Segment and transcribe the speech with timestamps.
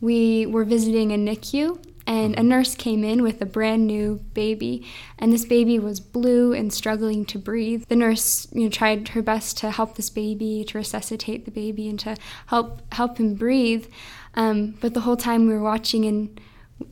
[0.00, 4.86] we were visiting a NICU and a nurse came in with a brand new baby
[5.18, 7.84] and this baby was blue and struggling to breathe.
[7.88, 11.88] The nurse you know tried her best to help this baby to resuscitate the baby
[11.88, 13.86] and to help help him breathe.
[14.34, 16.40] Um, but the whole time we were watching and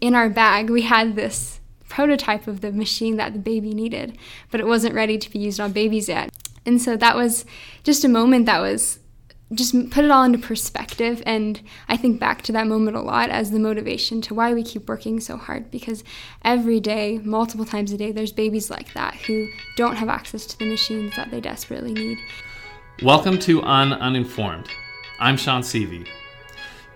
[0.00, 4.18] in our bag we had this prototype of the machine that the baby needed
[4.50, 6.30] but it wasn't ready to be used on babies yet.
[6.66, 7.44] And so that was
[7.84, 8.98] just a moment that was
[9.54, 11.22] just put it all into perspective.
[11.26, 14.62] And I think back to that moment a lot as the motivation to why we
[14.62, 16.04] keep working so hard because
[16.42, 20.58] every day, multiple times a day, there's babies like that who don't have access to
[20.58, 22.18] the machines that they desperately need.
[23.02, 24.68] Welcome to Un Uninformed.
[25.18, 26.06] I'm Sean Seavey.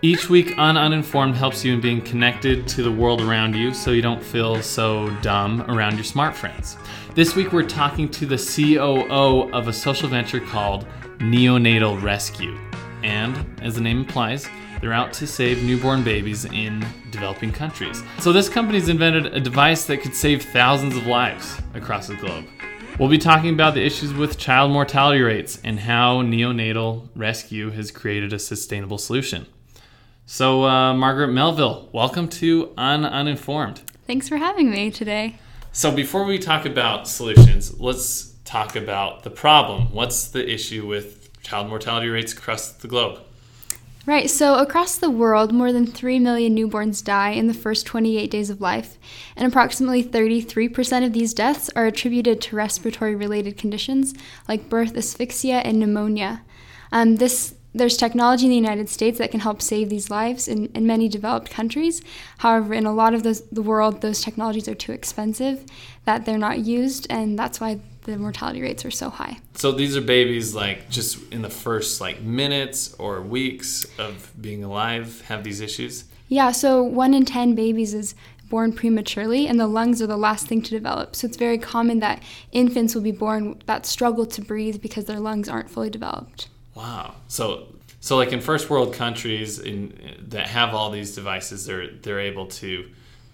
[0.00, 3.90] Each week, Un Uninformed helps you in being connected to the world around you so
[3.90, 6.76] you don't feel so dumb around your smart friends.
[7.16, 10.86] This week, we're talking to the COO of a social venture called
[11.18, 12.56] Neonatal Rescue.
[13.02, 14.46] And, as the name implies,
[14.80, 18.00] they're out to save newborn babies in developing countries.
[18.20, 22.44] So, this company's invented a device that could save thousands of lives across the globe.
[23.00, 27.90] We'll be talking about the issues with child mortality rates and how neonatal rescue has
[27.90, 29.46] created a sustainable solution.
[30.30, 33.80] So, uh, Margaret Melville, welcome to Un Uninformed.
[34.06, 35.38] Thanks for having me today.
[35.72, 39.90] So, before we talk about solutions, let's talk about the problem.
[39.90, 43.22] What's the issue with child mortality rates across the globe?
[44.04, 48.30] Right, so across the world, more than 3 million newborns die in the first 28
[48.30, 48.98] days of life,
[49.34, 54.12] and approximately 33% of these deaths are attributed to respiratory related conditions
[54.46, 56.42] like birth asphyxia and pneumonia.
[56.92, 60.66] Um, this there's technology in the United States that can help save these lives in,
[60.74, 62.02] in many developed countries.
[62.38, 65.64] However, in a lot of those, the world, those technologies are too expensive
[66.04, 69.38] that they're not used, and that's why the mortality rates are so high.
[69.54, 74.64] So these are babies like just in the first like minutes or weeks of being
[74.64, 76.04] alive have these issues?
[76.28, 78.14] Yeah, so 1 in 10 babies is
[78.48, 81.14] born prematurely and the lungs are the last thing to develop.
[81.14, 85.20] So it's very common that infants will be born that struggle to breathe because their
[85.20, 86.48] lungs aren't fully developed.
[86.78, 87.16] Wow.
[87.26, 87.66] So
[87.98, 92.46] so like in first world countries in that have all these devices they're they're able
[92.46, 92.88] to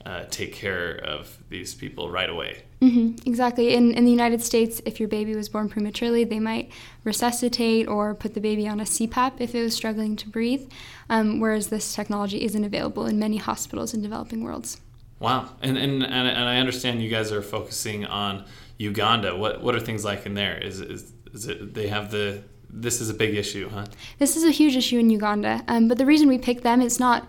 [0.07, 2.63] uh, take care of these people right away.
[2.81, 3.75] Mm-hmm, exactly.
[3.75, 6.71] In, in the United States, if your baby was born prematurely, they might
[7.05, 10.71] resuscitate or put the baby on a CPAP if it was struggling to breathe,
[11.09, 14.83] um, whereas this technology isn't available in many hospitals in developing worlds.
[15.21, 15.49] Wow.
[15.63, 18.45] And, and, and, and I understand you guys are focusing on
[18.77, 19.35] Uganda.
[19.35, 20.59] What, what are things like in there?
[20.59, 22.43] Is, is, is it, they have the,
[22.81, 23.87] this is a big issue, huh?
[24.19, 25.63] This is a huge issue in Uganda.
[25.69, 27.29] Um, but the reason we picked them, it's not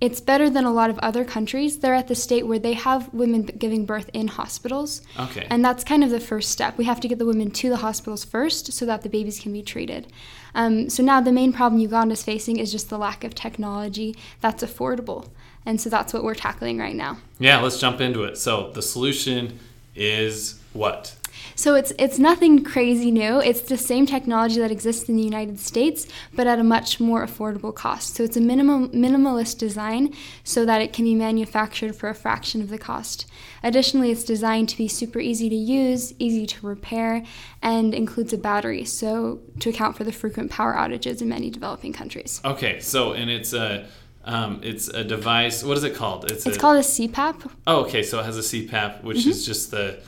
[0.00, 1.78] it's better than a lot of other countries.
[1.78, 5.02] They're at the state where they have women giving birth in hospitals.
[5.18, 5.46] Okay.
[5.48, 6.76] And that's kind of the first step.
[6.76, 9.52] We have to get the women to the hospitals first so that the babies can
[9.52, 10.12] be treated.
[10.54, 14.16] Um, so now the main problem Uganda is facing is just the lack of technology
[14.40, 15.30] that's affordable.
[15.64, 17.18] And so that's what we're tackling right now.
[17.38, 18.36] Yeah, let's jump into it.
[18.36, 19.58] So the solution
[19.94, 21.16] is what?
[21.54, 23.40] So it's it's nothing crazy new.
[23.40, 27.24] It's the same technology that exists in the United States, but at a much more
[27.24, 28.14] affordable cost.
[28.14, 32.60] So it's a minimum minimalist design so that it can be manufactured for a fraction
[32.60, 33.26] of the cost.
[33.62, 37.24] Additionally, it's designed to be super easy to use, easy to repair,
[37.62, 41.92] and includes a battery, so to account for the frequent power outages in many developing
[41.92, 42.40] countries.
[42.44, 43.86] Okay, so and it's a
[44.24, 45.62] um, it's a device.
[45.62, 46.30] What is it called?
[46.30, 47.50] It's, it's a, called a CPAP.
[47.66, 48.02] Oh, okay.
[48.02, 49.30] So it has a CPAP, which mm-hmm.
[49.30, 50.00] is just the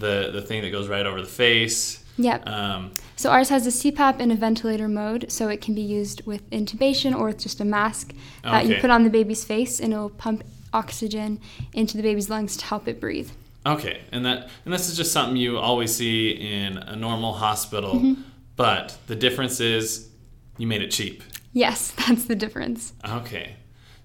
[0.00, 2.04] the the thing that goes right over the face.
[2.16, 2.46] Yep.
[2.46, 6.26] Um, so ours has a CPAP in a ventilator mode, so it can be used
[6.26, 8.12] with intubation or with just a mask
[8.42, 8.74] that okay.
[8.74, 11.40] you put on the baby's face, and it will pump oxygen
[11.72, 13.30] into the baby's lungs to help it breathe.
[13.64, 17.94] Okay, and that and this is just something you always see in a normal hospital,
[17.94, 18.22] mm-hmm.
[18.56, 20.08] but the difference is
[20.58, 21.22] you made it cheap.
[21.52, 22.92] Yes, that's the difference.
[23.06, 23.56] Okay.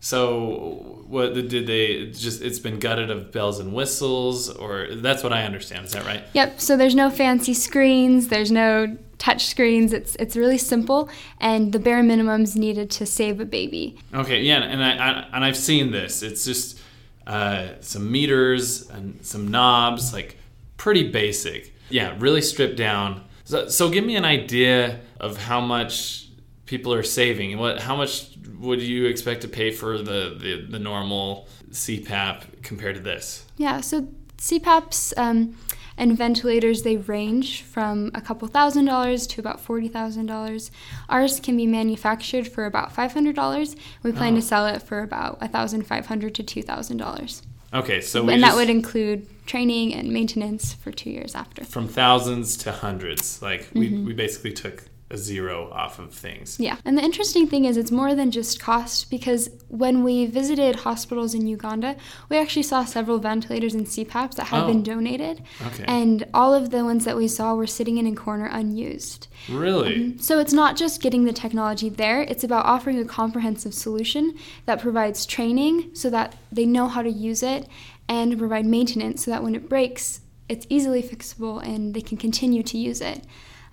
[0.06, 5.34] So what did they just it's been gutted of bells and whistles or that's what
[5.34, 6.24] I understand is that right?
[6.34, 6.62] Yep.
[6.62, 9.94] So there's no fancy screens, there's no touch screens.
[9.94, 11.10] It's it's really simple
[11.42, 13.98] and the bare minimums needed to save a baby.
[14.14, 16.22] Okay, yeah, and I, I and I've seen this.
[16.22, 16.80] It's just
[17.26, 20.38] uh, some meters and some knobs like
[20.78, 21.74] pretty basic.
[21.90, 23.24] Yeah, really stripped down.
[23.44, 26.25] So, so give me an idea of how much
[26.66, 30.80] people are saving what how much would you expect to pay for the, the, the
[30.80, 33.46] normal CPAP compared to this?
[33.58, 34.08] Yeah, so
[34.38, 35.58] CPAPs um,
[35.98, 40.72] and ventilators, they range from a couple thousand dollars to about $40,000.
[41.10, 43.78] Ours can be manufactured for about $500.
[44.04, 44.36] We plan oh.
[44.38, 47.42] to sell it for about 1,500 to $2,000.
[47.74, 51.66] Okay, so and that would include training and maintenance for two years after.
[51.66, 54.06] From thousands to hundreds, like we, mm-hmm.
[54.06, 54.84] we basically took
[55.16, 56.58] a zero off of things.
[56.60, 56.78] Yeah.
[56.86, 61.34] And the interesting thing is, it's more than just cost because when we visited hospitals
[61.34, 61.96] in Uganda,
[62.30, 64.68] we actually saw several ventilators and CPAPs that had Oh.
[64.68, 65.42] been donated.
[65.68, 65.86] Okay.
[65.88, 69.28] And all of the ones that we saw were sitting in a corner unused.
[69.50, 69.96] Really?
[69.96, 74.34] Um, so it's not just getting the technology there, it's about offering a comprehensive solution
[74.66, 77.68] that provides training so that they know how to use it
[78.10, 82.62] and provide maintenance so that when it breaks, it's easily fixable and they can continue
[82.64, 83.24] to use it.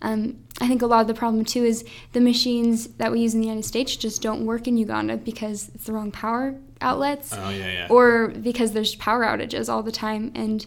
[0.03, 3.35] Um, I think a lot of the problem too is the machines that we use
[3.35, 7.33] in the United States just don't work in Uganda because it's the wrong power outlets
[7.33, 7.87] Oh yeah, yeah.
[7.89, 10.33] or because there's power outages all the time.
[10.35, 10.67] And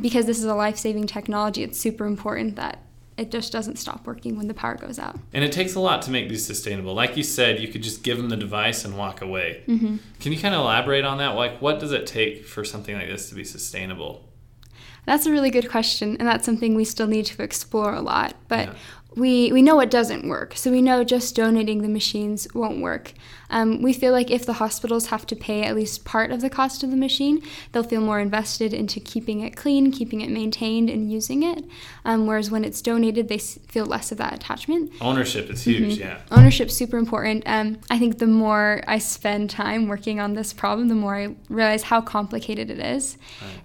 [0.00, 2.80] because this is a life saving technology, it's super important that
[3.16, 5.16] it just doesn't stop working when the power goes out.
[5.32, 6.94] And it takes a lot to make these sustainable.
[6.94, 9.62] Like you said, you could just give them the device and walk away.
[9.68, 9.96] Mm-hmm.
[10.20, 11.36] Can you kind of elaborate on that?
[11.36, 14.28] Like, what does it take for something like this to be sustainable?
[15.06, 18.34] That's a really good question, and that's something we still need to explore a lot.
[18.48, 18.74] But Yeah.
[19.16, 23.12] We, we know it doesn't work, so we know just donating the machines won't work.
[23.50, 26.50] Um, we feel like if the hospitals have to pay at least part of the
[26.50, 27.40] cost of the machine,
[27.70, 31.64] they'll feel more invested into keeping it clean, keeping it maintained, and using it.
[32.04, 34.90] Um, whereas when it's donated, they s- feel less of that attachment.
[35.00, 36.20] Ownership is huge, yeah.
[36.32, 37.44] Ownership's super important.
[37.46, 41.36] Um, I think the more I spend time working on this problem, the more I
[41.48, 43.16] realize how complicated it is.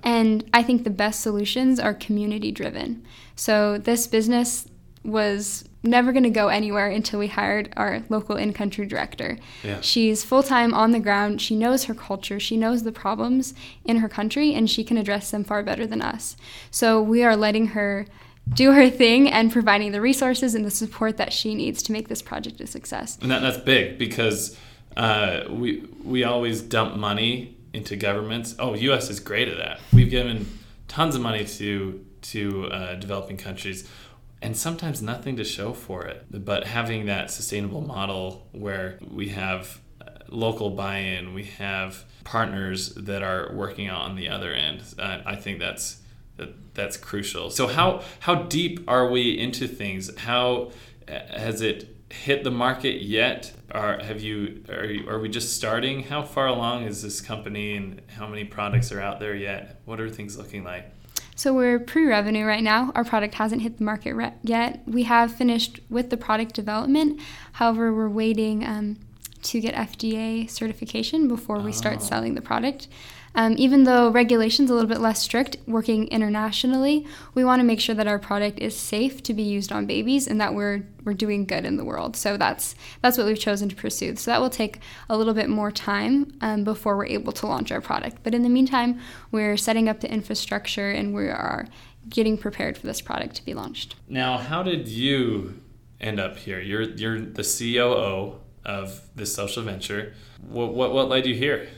[0.04, 3.04] And I think the best solutions are community driven.
[3.36, 4.68] So this business
[5.04, 9.38] was never going to go anywhere until we hired our local in country director.
[9.63, 9.80] Yeah.
[9.81, 11.42] She's full time on the ground.
[11.42, 12.40] She knows her culture.
[12.40, 13.54] She knows the problems
[13.86, 16.36] in her country, and she can address them far better than us.
[16.69, 18.06] So we are letting her
[18.54, 22.07] do her thing and providing the resources and the support that she needs to make
[22.07, 23.18] this project a success.
[23.22, 24.57] And that, that's big because
[24.98, 28.56] uh, we we always dump money into governments.
[28.60, 29.10] Oh, U.S.
[29.10, 29.80] is great at that.
[29.94, 30.48] We've given
[30.88, 33.88] tons of money to to uh, developing countries,
[34.41, 36.25] and sometimes nothing to show for it.
[36.31, 43.21] But having that sustainable model where we have uh, local buy-in, we have partners that
[43.21, 44.83] are working on the other end.
[44.97, 46.01] Uh, I think that's
[46.38, 47.50] that, that's crucial.
[47.50, 50.15] So how how deep are we into things?
[50.18, 50.71] How
[51.07, 53.53] uh, has it hit the market yet?
[53.71, 56.03] Are have you are, you, are we just starting?
[56.03, 59.81] How far along is this company, and how many products are out there yet?
[59.85, 60.85] What are things looking like?
[61.39, 62.91] So we're pre-revenue right now.
[62.95, 64.81] Our product hasn't hit the market re- yet.
[64.86, 67.21] We have finished with the product development.
[67.53, 68.97] However, we're waiting um,
[69.44, 72.03] to get FDA certification before we start Oh.
[72.03, 72.89] selling the product.
[73.36, 77.80] Um, even though regulation's a little bit less strict, working internationally, we want to make
[77.80, 81.14] sure that our product is safe to be used on babies and that we're we're
[81.14, 82.16] doing good in the world.
[82.16, 84.16] So that's that's what we've chosen to pursue.
[84.16, 84.80] So that will take
[85.10, 88.18] a little bit more time um, before we're able to launch our product.
[88.24, 89.00] But in the meantime,
[89.31, 91.68] we're setting up the infrastructure and we are
[92.10, 93.96] getting prepared for this product to be launched.
[94.08, 95.62] Now, how did you
[96.02, 96.60] end up here?
[96.60, 100.14] You're you're the COO of this social venture.
[100.42, 101.70] What what, what led you here?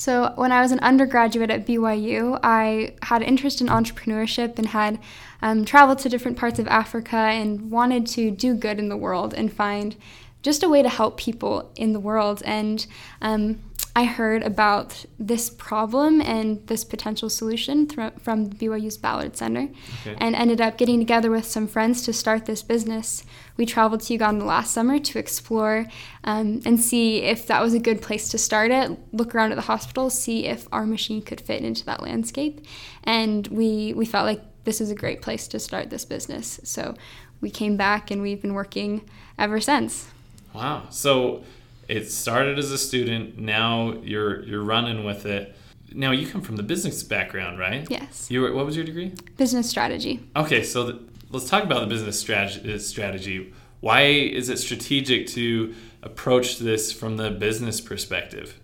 [0.00, 4.98] So, when I was an undergraduate at BYU, I had interest in entrepreneurship and had
[5.42, 9.34] um, traveled to different parts of Africa and wanted to do good in the world
[9.34, 9.96] and find
[10.40, 12.42] just a way to help people in the world.
[12.46, 12.86] And
[13.20, 13.60] um,
[13.96, 19.68] I heard about this problem and this potential solution thr from BYU's Ballard Center
[20.06, 20.16] Okay.
[20.18, 23.24] and ended up getting together with some friends to start this business.
[23.56, 25.86] We traveled to Uganda last summer to explore
[26.22, 28.96] um, and see if that was a good place to start it.
[29.12, 32.64] Look around at the hospital, see if our machine could fit into that landscape,
[33.04, 36.60] and we we felt like this is a great place to start this business.
[36.64, 36.94] So
[37.40, 40.06] we came back and we've been working ever since.
[40.54, 40.84] Wow.
[40.90, 41.42] So
[41.90, 43.38] it started as a student.
[43.38, 45.56] Now you're you're running with it.
[45.92, 47.84] Now you come from the business background, right?
[47.90, 49.12] Yes, You were, what was your degree?
[49.36, 50.20] business strategy.
[50.36, 52.78] Okay, so th- let's talk about the business strategy.
[52.78, 53.52] Strategy.
[53.80, 58.56] Why is it strategic to approach this from the business perspective?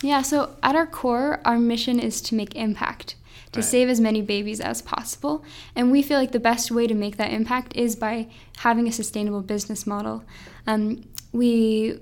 [0.00, 3.16] Yeah, so at our core, our mission is to make impact,
[3.52, 3.64] to Right.
[3.64, 5.44] save as many babies as possible.
[5.76, 8.92] And we feel like the best way to make that impact is by having a
[8.92, 10.24] sustainable business model.
[10.66, 11.02] Um,
[11.32, 11.98] we,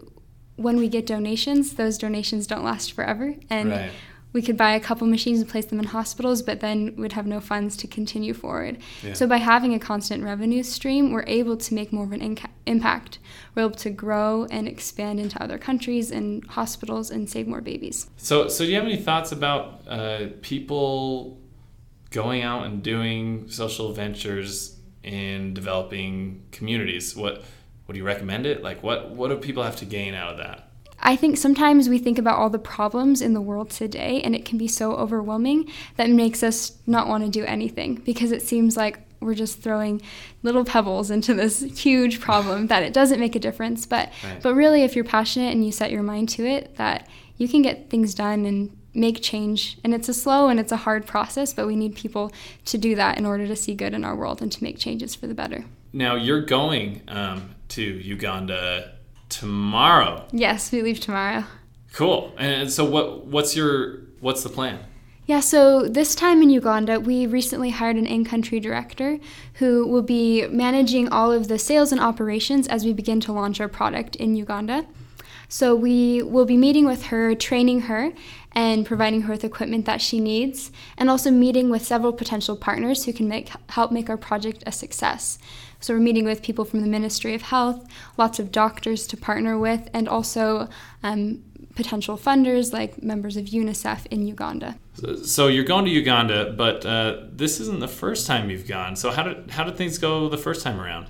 [0.61, 3.35] when we get donations, those donations don't last forever.
[3.49, 3.91] And Right.
[4.35, 7.27] we could buy a couple machines and place them in hospitals, but then we'd have
[7.27, 8.77] no funds to continue forward.
[9.03, 9.15] Yeah.
[9.15, 12.51] So by having a constant revenue stream, we're able to make more of an inca-
[12.67, 13.19] impact.
[13.55, 18.09] We're able to grow and expand into other countries and hospitals and save more babies.
[18.19, 21.39] So, so do you have any thoughts about uh, people
[22.11, 27.17] going out and doing social ventures in developing communities?
[27.17, 27.43] What
[27.91, 28.63] would you recommend it?
[28.63, 30.69] Like, what what do people have to gain out of that?
[31.01, 34.45] I think sometimes we think about all the problems in the world today, and it
[34.45, 38.77] can be so overwhelming that makes us not want to do anything because it seems
[38.77, 40.01] like we're just throwing
[40.45, 43.87] little pebbles into this huge problem that it doesn't make a difference.
[43.87, 44.41] But Right.
[44.41, 47.61] but really, if you're passionate and you set your mind to it, that you can
[47.61, 49.79] get things done and make change.
[49.85, 52.33] And it's a slow and it's a hard process, but we need people
[52.67, 55.15] to do that in order to see good in our world and to make changes
[55.15, 55.65] for the better.
[55.93, 58.93] Now you're going um, to Uganda
[59.29, 60.27] tomorrow.
[60.33, 61.45] Yes, we leave tomorrow.
[61.93, 62.33] Cool.
[62.39, 64.79] And so what what's your what's the plan?
[65.27, 69.19] Yeah, so this time in Uganda, we recently hired an in country director
[69.55, 73.61] who will be managing all of the sales and operations as we begin to launch
[73.61, 74.87] our product in Uganda.
[75.49, 78.13] So we will be meeting with her, training her,
[78.53, 83.05] and providing her with equipment that she needs, and also meeting with several potential partners
[83.05, 85.39] who can make, help make our project a success.
[85.79, 87.87] So we're meeting with people from the Ministry of Health,
[88.19, 90.69] lots of doctors to partner with, and also
[91.03, 91.43] um,
[91.75, 94.77] potential funders like members of UNICEF in Uganda.
[95.25, 98.97] So- you're going to Uganda, but uh, this isn't the first time you've gone.
[98.97, 101.07] So how did how did things go the first time around?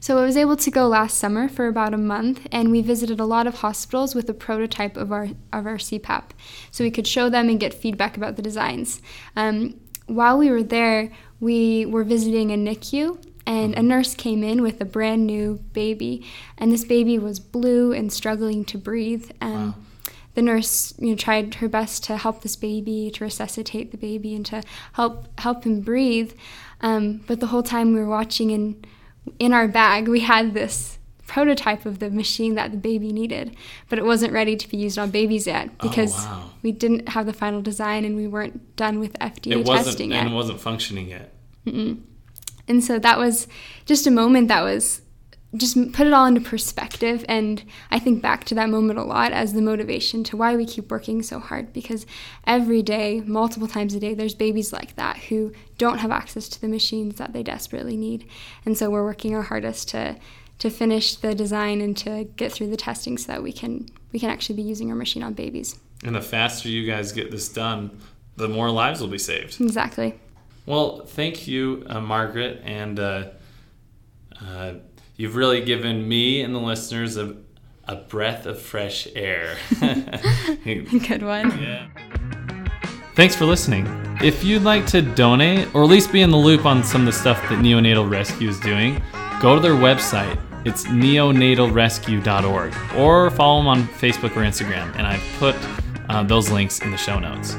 [0.00, 3.20] So I was able to go last summer for about a month, and we visited
[3.20, 6.30] a lot of hospitals with a prototype of our of our CPAP,
[6.70, 9.00] so we could show them and get feedback about the designs.
[9.34, 11.10] Um, while we were there,
[11.40, 16.24] we were visiting a NICU, and a nurse came in with a brand new baby,
[16.58, 19.30] and this baby was blue and struggling to breathe.
[19.40, 19.86] Um,
[20.34, 24.34] the nurse you know tried her best to help this baby to resuscitate the baby
[24.34, 24.62] and to
[24.92, 26.34] help help him breathe
[26.82, 28.86] um, but the whole time we were watching and
[29.38, 33.54] in our bag we had this prototype of the machine that the baby needed
[33.88, 36.50] but it wasn't ready to be used on babies yet oh, because Oh, wow.
[36.62, 40.12] we didn't have the final design and we weren't done with fda It wasn't testing
[40.12, 41.32] and it wasn't functioning yet.
[41.66, 43.48] and so that was
[43.86, 45.02] just a moment that was
[45.54, 47.24] just put it all into perspective.
[47.28, 50.66] And I think back to that moment a lot as the motivation to why we
[50.66, 52.06] keep working so hard because
[52.46, 56.60] every day, multiple times a day, there's babies like that who don't have access to
[56.60, 58.28] the machines that they desperately need.
[58.64, 60.16] And so we're working our hardest to
[60.58, 64.18] to finish the design and to get through the testing so that we can we
[64.18, 65.78] can actually be using our machine on babies.
[66.02, 67.98] And the faster you guys get this done,
[68.36, 69.60] the more lives will be saved.
[69.60, 70.18] Exactly.
[70.66, 73.26] Well, thank you, uh, Margaret, and uh, uh,
[75.16, 77.36] you've really given me and the listeners a,
[77.84, 79.56] a breath of fresh air.
[79.80, 81.58] Good one.
[81.60, 81.88] Yeah.
[83.14, 83.86] Thanks for listening.
[84.22, 87.06] If you'd like to donate or at least be in the loop on some of
[87.06, 89.02] the stuff that Neonatal Rescue is doing,
[89.40, 90.38] go to their website.
[90.66, 95.54] It's neonatalrescue.org or follow them on Facebook or Instagram, and I've put
[96.08, 97.54] uh, those links in the show notes.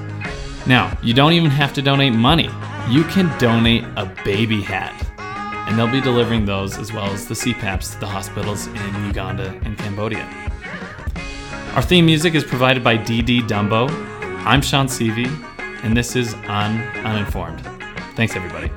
[0.67, 2.49] Now, you don't even have to donate money.
[2.89, 4.93] You can donate a baby hat,
[5.67, 9.59] and they'll be delivering those as well as the CPAPs to the hospitals in Uganda
[9.63, 10.25] and Cambodia.
[11.75, 13.89] Our theme music is provided by DD Dumbo.
[14.45, 15.27] I'm Sean Seavey,
[15.83, 17.61] and this is On Uninformed.
[18.15, 18.71] Thanks, everybody.